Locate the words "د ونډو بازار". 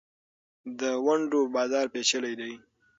0.79-1.85